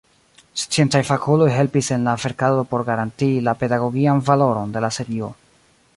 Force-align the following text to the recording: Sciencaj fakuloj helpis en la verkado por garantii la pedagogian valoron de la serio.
Sciencaj 0.61 1.01
fakuloj 1.09 1.49
helpis 1.57 1.91
en 1.97 2.09
la 2.09 2.15
verkado 2.23 2.65
por 2.71 2.85
garantii 2.89 3.39
la 3.49 3.57
pedagogian 3.61 4.25
valoron 4.31 4.77
de 4.79 4.85
la 4.87 4.93
serio. 5.01 5.33